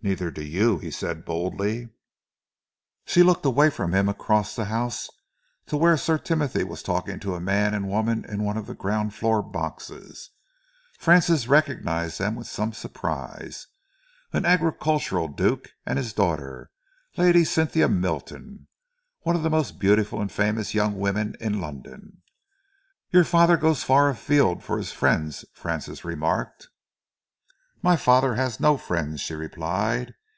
"Neither 0.00 0.30
do 0.30 0.44
you," 0.44 0.78
he 0.78 0.92
said 0.92 1.24
boldly. 1.24 1.88
She 3.04 3.24
looked 3.24 3.44
away 3.44 3.68
from 3.68 3.92
him 3.92 4.08
across 4.08 4.54
the 4.54 4.66
House, 4.66 5.10
to 5.66 5.76
where 5.76 5.96
Sir 5.96 6.18
Timothy 6.18 6.62
was 6.62 6.84
talking 6.84 7.18
to 7.18 7.34
a 7.34 7.40
man 7.40 7.74
and 7.74 7.88
woman 7.88 8.24
in 8.24 8.44
one 8.44 8.56
of 8.56 8.66
the 8.68 8.76
ground 8.76 9.12
floor 9.12 9.42
boxes. 9.42 10.30
Francis 11.00 11.48
recognised 11.48 12.20
them 12.20 12.36
with 12.36 12.46
some 12.46 12.72
surprise 12.72 13.66
an 14.32 14.44
agricultural 14.46 15.26
Duke 15.26 15.70
and 15.84 15.98
his 15.98 16.12
daughter, 16.12 16.70
Lady 17.16 17.42
Cynthia 17.44 17.88
Milton, 17.88 18.68
one 19.22 19.34
of 19.34 19.42
the 19.42 19.50
most, 19.50 19.80
beautiful 19.80 20.20
and 20.20 20.30
famous 20.30 20.74
young 20.74 20.96
women 20.96 21.34
in 21.40 21.60
London. 21.60 22.22
"Your 23.10 23.24
father 23.24 23.56
goes 23.56 23.82
far 23.82 24.08
afield 24.10 24.62
for 24.62 24.78
his 24.78 24.92
friends," 24.92 25.44
Francis 25.54 26.04
remarked. 26.04 26.68
"My 27.80 27.94
father 27.94 28.34
has 28.34 28.58
no 28.58 28.76
friends," 28.76 29.20
she 29.20 29.34
replied. 29.34 30.16